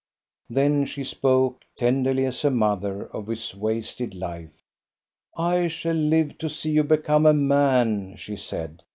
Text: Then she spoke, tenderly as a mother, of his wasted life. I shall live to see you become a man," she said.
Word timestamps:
Then 0.49 0.85
she 0.87 1.03
spoke, 1.03 1.61
tenderly 1.77 2.25
as 2.25 2.43
a 2.43 2.49
mother, 2.49 3.03
of 3.13 3.27
his 3.27 3.53
wasted 3.53 4.15
life. 4.15 4.63
I 5.37 5.67
shall 5.67 5.93
live 5.93 6.39
to 6.39 6.49
see 6.49 6.71
you 6.71 6.83
become 6.83 7.27
a 7.27 7.33
man," 7.35 8.15
she 8.15 8.35
said. 8.35 8.81